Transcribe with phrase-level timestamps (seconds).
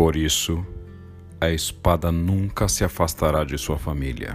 [0.00, 0.64] Por isso,
[1.38, 4.34] a espada nunca se afastará de sua família,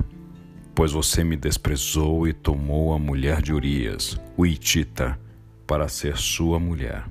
[0.75, 5.19] pois você me desprezou e tomou a mulher de Urias, o Itita,
[5.65, 7.03] para ser sua mulher.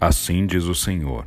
[0.00, 1.24] Assim diz o Senhor: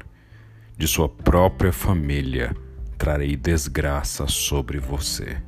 [0.78, 2.56] de sua própria família
[2.98, 5.44] trarei desgraça sobre você.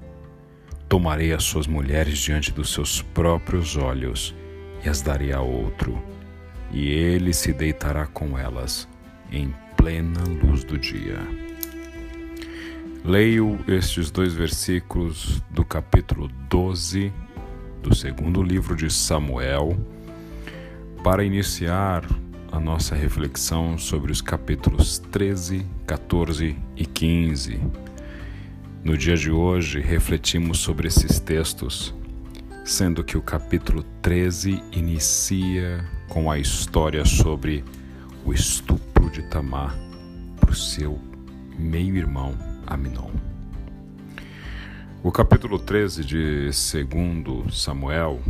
[0.90, 4.36] Tomarei as suas mulheres diante dos seus próprios olhos
[4.84, 5.98] e as darei a outro,
[6.74, 8.86] e ele se deitará com elas
[9.32, 11.20] em plena luz do dia.
[13.06, 17.14] Leio estes dois versículos do capítulo 12
[17.82, 19.78] do segundo livro de Samuel
[21.04, 22.04] para iniciar
[22.52, 27.62] a nossa reflexão sobre os capítulos 13, 14 e 15.
[28.84, 31.94] No dia de hoje, refletimos sobre esses textos,
[32.66, 37.64] sendo que o capítulo 13 inicia com a história sobre
[38.28, 39.74] o estupro de Tamar
[40.36, 41.00] por seu
[41.58, 43.10] meio-irmão Aminon.
[45.02, 48.22] O capítulo 13 de 2 Samuel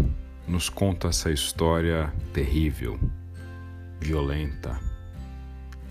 [0.47, 2.99] nos conta essa história terrível,
[3.99, 4.79] violenta,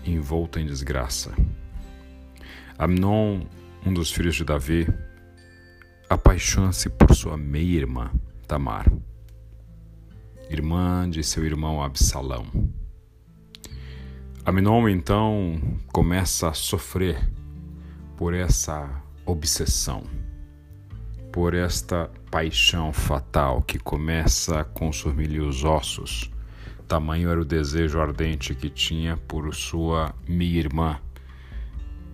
[0.05, 1.35] envolta em desgraça.
[2.79, 3.41] Amnon,
[3.85, 4.87] um dos filhos de Davi,
[6.09, 8.09] apaixona-se por sua meia-irmã,
[8.47, 8.89] Tamar,
[10.49, 12.86] irmã de seu irmão Absalão.
[14.47, 15.59] Amnon então
[15.91, 17.19] começa a sofrer
[18.15, 18.89] por essa
[19.25, 20.03] obsessão,
[21.33, 26.31] por esta paixão fatal que começa a consumir-lhe os ossos.
[26.87, 30.97] Tamanho era o desejo ardente que tinha por sua meia-irmã,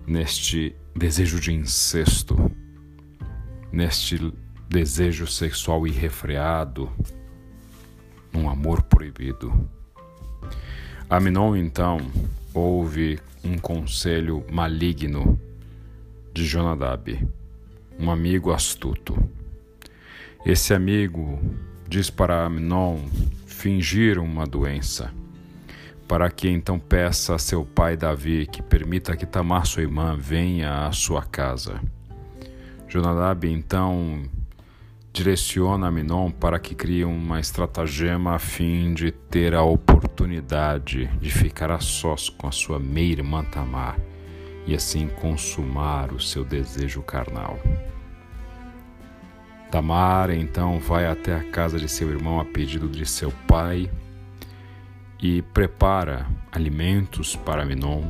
[0.08, 2.52] neste desejo de incesto,
[3.72, 4.34] neste
[4.68, 6.92] desejo sexual irrefreado,
[8.34, 9.70] um amor proibido.
[11.16, 12.00] Aminon então
[12.56, 15.40] ouve um conselho maligno
[16.34, 17.24] de Jonadab,
[18.00, 19.16] um amigo astuto.
[20.44, 21.40] Esse amigo
[21.88, 22.98] diz para Aminon
[23.46, 25.14] fingir uma doença,
[26.08, 30.88] para que então peça a seu pai Davi que permita que Tamar, sua irmã, venha
[30.88, 31.80] à sua casa.
[32.90, 34.24] Jonadab então
[35.14, 41.70] direciona Aminon para que crie uma estratagema a fim de ter a oportunidade de ficar
[41.70, 44.00] a sós com a sua meia-irmã Tamar
[44.66, 47.60] e assim consumar o seu desejo carnal.
[49.70, 53.92] Tamar então vai até a casa de seu irmão a pedido de seu pai
[55.22, 58.02] e prepara alimentos para Aminon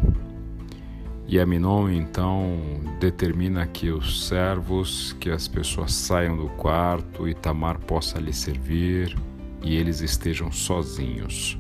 [1.33, 2.59] e Aminon então
[2.99, 9.17] determina que os servos, que as pessoas saiam do quarto e Tamar possa lhe servir
[9.63, 11.57] e eles estejam sozinhos.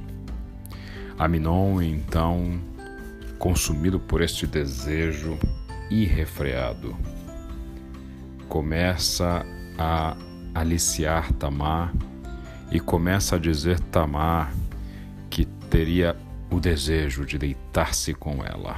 [1.17, 2.61] Aminon então,
[3.39, 5.39] consumido por este desejo
[5.89, 6.95] irrefreado,
[8.47, 9.43] começa
[9.75, 10.15] a
[10.53, 11.91] aliciar Tamar
[12.71, 14.53] e começa a dizer Tamar
[15.31, 16.15] que teria
[16.51, 18.77] o desejo de deitar-se com ela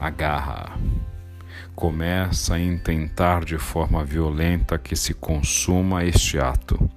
[0.00, 0.78] agarra.
[1.74, 6.90] Começa a intentar de forma violenta que se consuma este ato.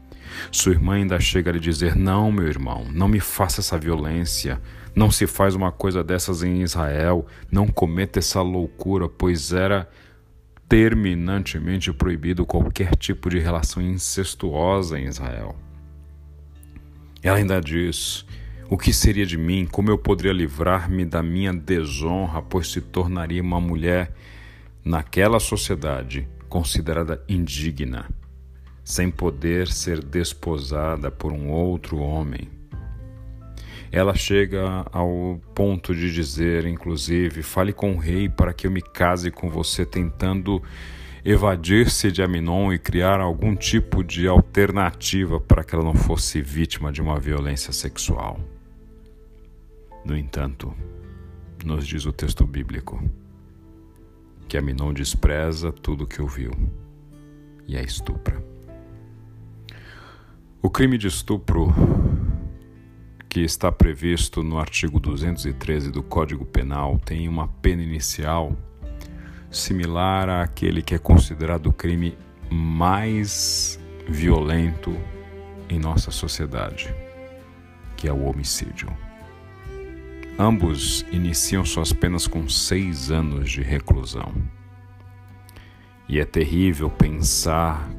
[0.52, 4.62] Sua irmã ainda chega a lhe dizer: Não, meu irmão, não me faça essa violência.
[4.96, 7.25] Não se faz uma coisa dessas em Israel.
[7.52, 9.90] Não cometa essa loucura, pois era
[10.68, 15.56] terminantemente proibido qualquer tipo de relação incestuosa em Israel.
[17.22, 18.25] Ela ainda diz:
[18.69, 19.68] o que seria de mim?
[19.69, 24.13] Como eu poderia livrar-me da minha desonra, pois se tornaria uma mulher
[24.84, 28.09] naquela sociedade considerada indigna,
[28.84, 32.50] sem poder ser desposada por um outro homem?
[33.91, 38.81] Ela chega ao ponto de dizer, inclusive, fale com o rei para que eu me
[38.81, 40.63] case com você, tentando
[41.26, 46.92] evadir-se de Aminon e criar algum tipo de alternativa para que ela não fosse vítima
[46.92, 48.40] de uma violência sexual.
[50.04, 50.74] No entanto,
[51.64, 53.02] nos diz o texto bíblico
[54.50, 56.52] que Aminon despreza tudo o que ouviu
[57.66, 58.44] e a estupra.
[60.62, 61.74] O crime de estupro
[63.30, 68.56] que está previsto no artigo 213 do Código Penal tem uma pena inicial
[69.54, 72.18] similar àquele que é considerado o crime
[72.50, 74.96] mais violento
[75.70, 76.94] em nossa sociedade,
[77.96, 78.90] que é o homicídio.
[80.38, 84.34] Ambos iniciam suas penas com seis anos de reclusão.
[86.10, 87.90] E é terrível pensar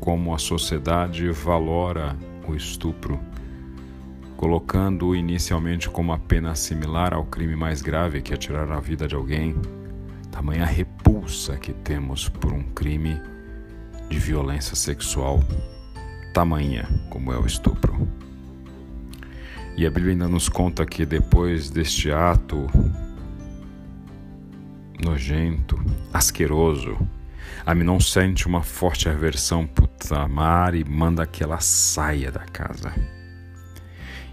[0.00, 2.16] como a sociedade valora
[2.46, 3.18] o estupro
[4.38, 9.08] colocando-o inicialmente como a pena similar ao crime mais grave que é tirar a vida
[9.08, 9.56] de alguém,
[10.38, 13.20] tamanha repulsa que temos por um crime
[14.08, 15.40] de violência sexual,
[16.32, 18.06] tamanha como é o estupro.
[19.76, 22.68] E a Bíblia ainda nos conta que depois deste ato
[25.04, 25.76] nojento,
[26.12, 26.96] asqueroso,
[27.66, 32.94] Aminon sente uma forte aversão por Tamar e manda que ela saia da casa.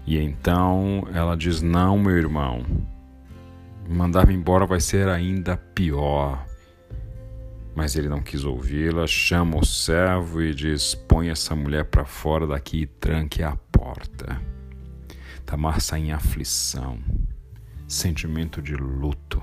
[0.06, 2.64] E então ela diz: Não, meu irmão,
[3.88, 6.46] mandar-me embora vai ser ainda pior.
[7.74, 12.46] Mas ele não quis ouvi-la, chama o servo e diz: Põe essa mulher para fora
[12.46, 14.40] daqui e tranque a porta.
[15.44, 16.98] Tamar sai em aflição,
[17.86, 19.40] sentimento de luto.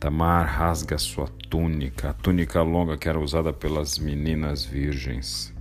[0.00, 5.54] Tamar rasga sua túnica, a túnica longa que era usada pelas meninas virgens.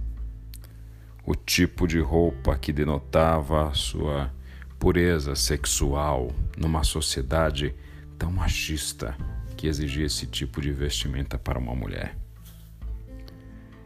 [1.25, 4.31] O tipo de roupa que denotava sua
[4.79, 7.75] pureza sexual numa sociedade
[8.17, 9.15] tão machista
[9.57, 12.17] que exigia esse tipo de vestimenta para uma mulher.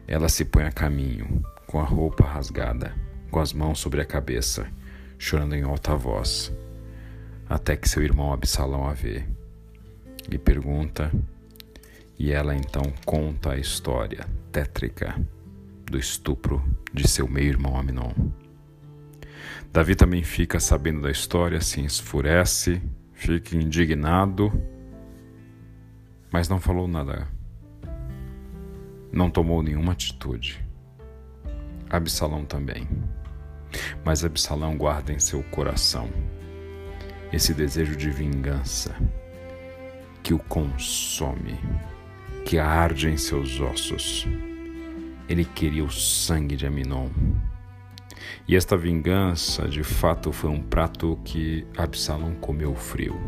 [0.06, 2.94] Ela se põe a caminho, com a roupa rasgada,
[3.28, 4.68] com as mãos sobre a cabeça,
[5.18, 6.52] chorando em alta voz,
[7.48, 9.24] até que seu irmão Absalão a vê
[10.28, 11.10] lhe pergunta
[12.16, 15.20] e ela então conta a história tétrica
[15.86, 16.62] do estupro
[16.92, 18.43] de seu meio-irmão Aminon.
[19.72, 22.80] Davi também fica sabendo da história, se esfurece,
[23.12, 24.52] fica indignado,
[26.32, 27.28] mas não falou nada.
[29.12, 30.64] Não tomou nenhuma atitude.
[31.88, 32.88] Absalão também.
[34.04, 36.08] Mas Absalão guarda em seu coração
[37.32, 38.94] esse desejo de vingança
[40.22, 41.58] que o consome,
[42.44, 44.26] que arde em seus ossos.
[45.28, 47.08] Ele queria o sangue de Aminon.
[48.46, 53.18] E esta vingança, de fato, foi um prato que Absalão comeu frio.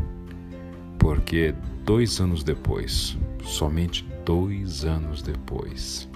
[0.99, 6.09] Porque dois anos depois, somente dois anos depois,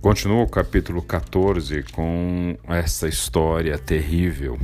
[0.02, 4.60] Continua o capítulo 14 com essa história terrível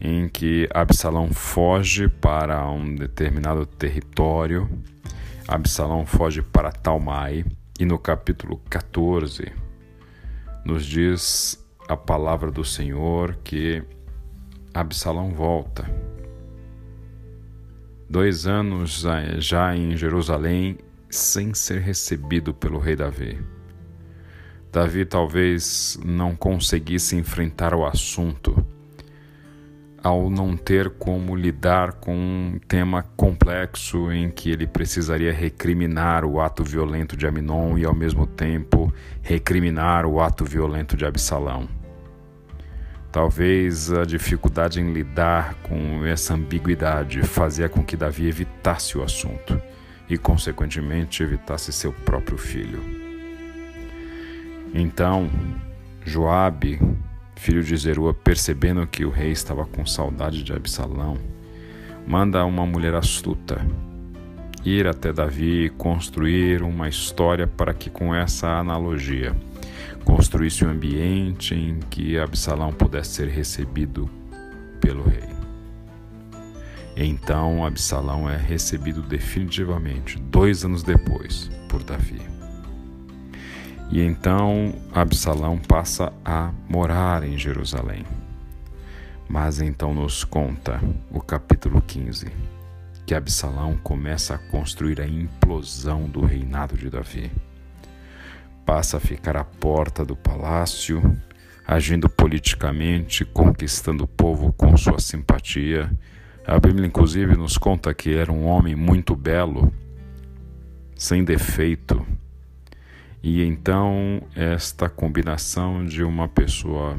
[0.00, 4.68] em que Absalão foge para um determinado território,
[5.46, 7.44] Absalão foge para Talmai,
[7.78, 9.52] e no capítulo 14
[10.64, 11.58] nos diz
[11.88, 13.82] a palavra do Senhor que
[14.74, 15.84] Absalão volta.
[18.12, 19.06] Dois anos
[19.38, 20.76] já em Jerusalém
[21.08, 23.40] sem ser recebido pelo rei Davi.
[24.70, 28.54] Davi talvez não conseguisse enfrentar o assunto
[30.04, 36.38] ao não ter como lidar com um tema complexo em que ele precisaria recriminar o
[36.38, 38.92] ato violento de Aminon e ao mesmo tempo
[39.22, 41.81] recriminar o ato violento de Absalão.
[43.12, 49.60] Talvez a dificuldade em lidar com essa ambiguidade fazia com que Davi evitasse o assunto
[50.08, 52.82] e, consequentemente, evitasse seu próprio filho.
[54.72, 55.30] Então,
[56.02, 56.80] Joabe,
[57.36, 61.18] filho de Zerua, percebendo que o rei estava com saudade de Absalão,
[62.06, 63.60] manda uma mulher astuta
[64.64, 69.34] ir até Davi e construir uma história para que, com essa analogia,
[70.04, 74.08] construísse um ambiente em que Absalão pudesse ser recebido
[74.80, 75.28] pelo rei.
[76.96, 82.20] Então Absalão é recebido definitivamente, dois anos depois, por Davi.
[83.90, 88.04] E então Absalão passa a morar em Jerusalém.
[89.28, 90.80] Mas então nos conta
[91.10, 92.30] o capítulo 15
[93.06, 97.30] que Absalão começa a construir a implosão do reinado de Davi
[98.64, 101.02] passa a ficar à porta do palácio,
[101.66, 105.90] agindo politicamente, conquistando o povo com sua simpatia.
[106.46, 109.72] A Bíblia, inclusive, nos conta que era um homem muito belo,
[110.96, 112.04] sem defeito,
[113.24, 116.98] E então, esta combinação de uma pessoa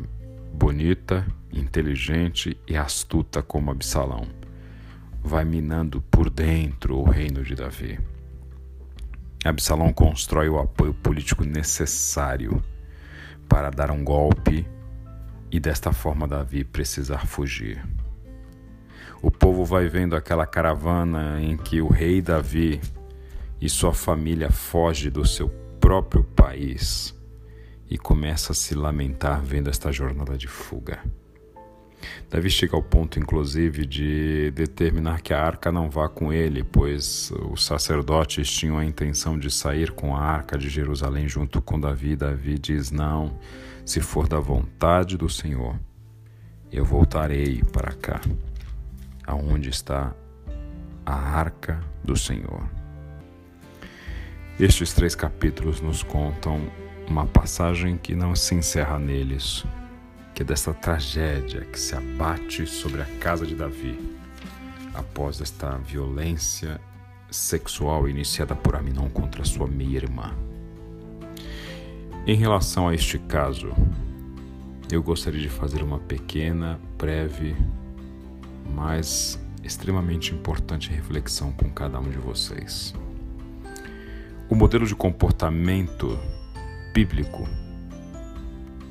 [0.53, 4.25] bonita, inteligente e astuta como Absalão
[5.23, 7.97] vai minando por dentro o reino de Davi.
[9.49, 12.63] Absalão constrói o apoio político necessário
[13.47, 14.65] para dar um golpe
[15.51, 17.83] e desta forma Davi precisar fugir.
[19.21, 22.81] O povo vai vendo aquela caravana em que o rei Davi
[23.61, 27.13] e sua família foge do seu próprio país
[27.89, 30.99] e começa a se lamentar vendo esta jornada de fuga.
[32.29, 37.31] Davi chega ao ponto, inclusive, de determinar que a arca não vá com ele, pois
[37.51, 42.15] os sacerdotes tinham a intenção de sair com a arca de Jerusalém junto com Davi.
[42.15, 43.37] Davi diz: Não,
[43.85, 45.79] se for da vontade do Senhor,
[46.71, 48.19] eu voltarei para cá
[49.25, 50.13] aonde está
[51.05, 52.63] a arca do Senhor.
[54.59, 56.61] Estes três capítulos nos contam
[57.07, 59.65] uma passagem que não se encerra neles,
[60.33, 63.99] que é desta tragédia que se abate sobre a casa de Davi
[64.93, 66.79] após esta violência
[67.29, 70.33] sexual iniciada por Aminon contra sua meia-irmã.
[72.25, 73.73] Em relação a este caso,
[74.91, 77.55] eu gostaria de fazer uma pequena, breve
[78.73, 82.93] mas extremamente importante reflexão com cada um de vocês.
[84.49, 86.19] O modelo de comportamento
[86.93, 87.47] bíblico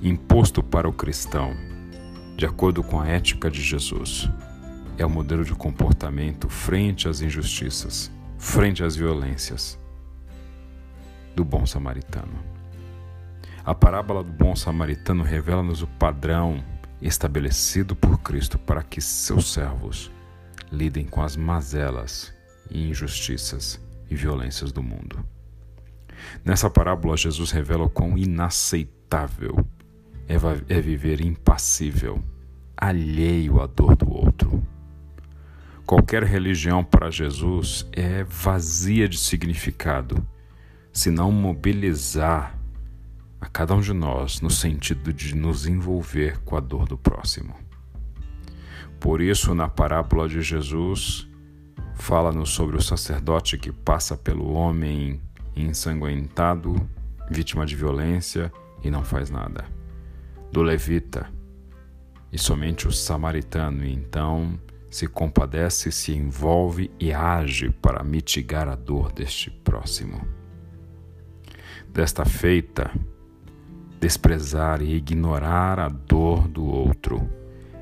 [0.02, 1.54] imposto para o cristão,
[2.37, 4.28] de acordo com a ética de Jesus,
[4.99, 9.78] é o modelo de comportamento frente às injustiças, frente às violências
[11.37, 12.32] do bom samaritano.
[13.64, 16.62] A parábola do bom samaritano revela-nos o padrão
[17.00, 20.11] estabelecido por Cristo para que seus servos
[20.71, 22.35] lidem com as mazelas
[22.68, 23.80] e injustiças
[24.11, 25.25] e violências do mundo.
[26.44, 29.64] Nessa parábola, Jesus revela o quão inaceitável
[30.29, 32.23] é viver impassível,
[32.76, 34.62] alheio à dor do outro.
[35.85, 40.26] Qualquer religião para Jesus é vazia de significado
[40.93, 42.59] se não mobilizar
[43.41, 47.55] a cada um de nós no sentido de nos envolver com a dor do próximo.
[49.00, 51.29] Por isso, na parábola de Jesus,
[51.97, 55.21] fala-nos sobre o sacerdote que passa pelo homem
[55.57, 56.88] ensanguentado,
[57.29, 58.52] vítima de violência
[58.85, 59.82] e não faz nada.
[60.52, 61.28] Do levita,
[62.30, 69.11] e somente o samaritano, então, se compadece, se envolve e age para mitigar a dor
[69.11, 70.21] deste próximo.
[71.88, 72.90] Desta feita,
[74.02, 77.30] Desprezar e ignorar a dor do outro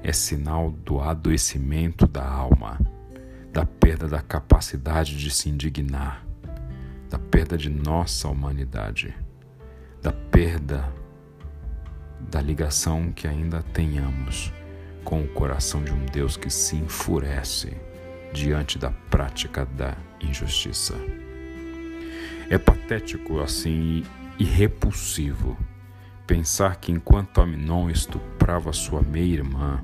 [0.02, 2.78] é sinal do adoecimento da alma,
[3.50, 6.22] da perda da capacidade de se indignar,
[7.08, 9.14] da perda de nossa humanidade,
[10.02, 10.92] da perda
[12.28, 14.52] da ligação que ainda tenhamos
[15.04, 17.76] com o coração de um Deus que se enfurece
[18.32, 20.94] diante da prática da injustiça.
[22.48, 24.04] É patético assim
[24.38, 25.56] e repulsivo
[26.26, 29.82] pensar que enquanto Aminon estuprava sua meia-irmã,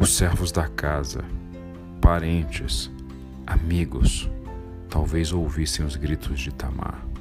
[0.00, 1.22] os servos da casa,
[2.00, 2.90] parentes,
[3.46, 4.30] amigos,
[4.88, 7.13] talvez ouvissem os gritos de Tamar.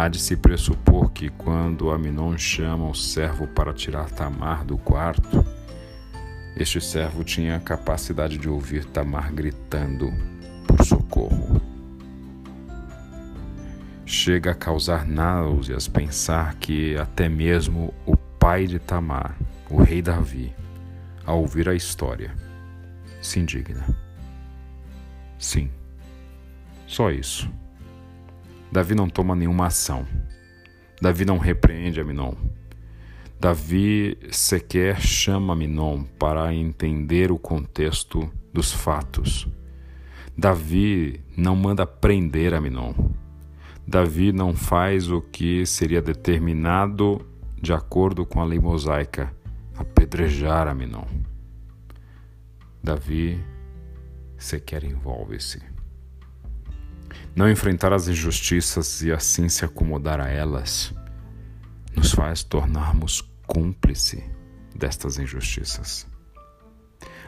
[0.00, 5.44] Há de se pressupor que quando Aminon chama o servo para tirar Tamar do quarto,
[6.56, 10.10] este servo tinha a capacidade de ouvir Tamar gritando
[10.66, 11.60] por socorro.
[14.06, 19.36] Chega a causar náuseas pensar que até mesmo o pai de Tamar,
[19.68, 20.50] o rei Davi,
[21.26, 22.34] ao ouvir a história,
[23.20, 23.84] se indigna.
[25.38, 25.70] Sim,
[26.86, 27.52] só isso.
[28.72, 30.06] Davi não toma nenhuma ação.
[31.00, 32.34] Davi não repreende Aminon.
[33.40, 39.48] Davi sequer chama Aminon para entender o contexto dos fatos.
[40.36, 42.94] Davi não manda prender Aminon.
[43.86, 47.26] Davi não faz o que seria determinado
[47.60, 49.34] de acordo com a lei mosaica,
[49.76, 51.06] apedrejar Aminon.
[52.82, 53.42] Davi
[54.38, 55.69] sequer envolve-se.
[57.34, 60.94] Não enfrentar as injustiças e assim se acomodar a elas
[61.94, 64.24] nos faz tornarmos cúmplice
[64.74, 66.06] destas injustiças.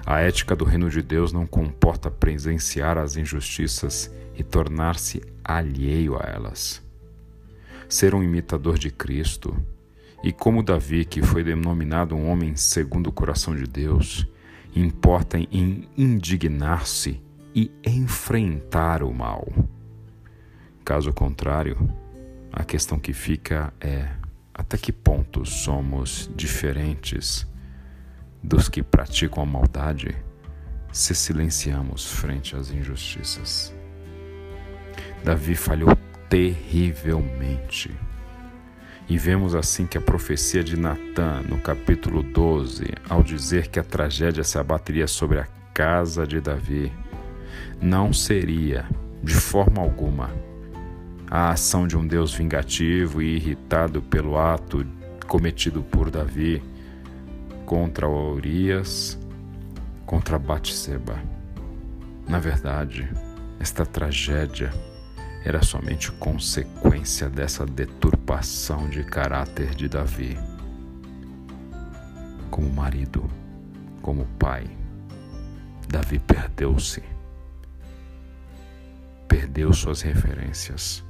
[0.04, 6.24] A ética do reino de Deus não comporta presenciar as injustiças e tornar-se alheio a
[6.24, 6.82] elas.
[7.88, 9.54] Ser um imitador de Cristo,
[10.24, 14.26] e como Davi, que foi denominado um homem segundo o coração de Deus,
[14.74, 17.20] importa em indignar-se
[17.54, 19.46] e enfrentar o mal.
[20.84, 21.76] Caso contrário,
[22.52, 24.10] A questão que fica é
[24.52, 27.46] até que ponto somos diferentes
[28.42, 30.14] dos que praticam a maldade
[30.92, 33.74] se silenciamos frente às injustiças.
[35.24, 35.96] Davi falhou
[36.28, 37.90] terrivelmente.
[39.08, 43.84] E vemos assim que a profecia de Natã, no capítulo 12, ao dizer que a
[43.84, 46.92] tragédia se abateria sobre a casa de Davi,
[47.80, 48.86] não seria,
[49.22, 50.30] de forma alguma,
[51.30, 54.86] a ação de um Deus vingativo e irritado pelo ato
[55.26, 56.62] cometido por Davi
[57.64, 59.18] contra Urias,
[60.04, 61.18] contra Batseba.
[62.28, 63.08] Na verdade,
[63.58, 64.70] esta tragédia
[65.44, 70.36] era somente consequência dessa deturpação de caráter de Davi.
[72.50, 73.24] Como marido,
[74.02, 74.66] como pai,
[75.88, 77.11] Davi perdeu-se.
[79.32, 81.02] Perdeu suas referências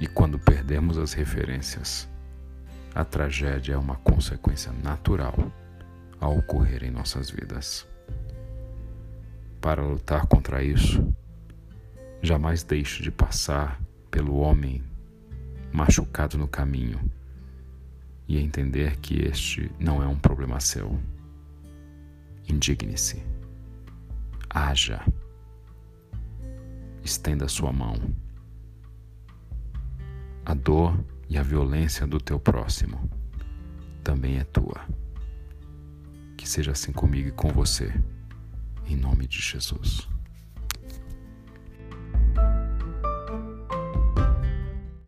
[0.00, 2.08] e quando perdemos as referências,
[2.94, 5.34] a tragédia é uma consequência natural
[6.18, 7.86] a ocorrer em nossas vidas.
[9.60, 11.06] Para lutar contra isso,
[12.22, 13.78] jamais deixe de passar
[14.10, 14.82] pelo homem
[15.70, 16.98] machucado no caminho
[18.26, 20.98] e entender que este não é um problema seu.
[22.48, 23.22] Indigne-se.
[24.48, 25.04] Haja.
[27.06, 27.94] Estenda sua mão
[30.44, 30.98] a dor
[31.28, 33.08] e a violência do teu próximo
[34.02, 34.84] também é tua.
[36.36, 37.92] Que seja assim comigo e com você,
[38.88, 40.08] em nome de Jesus.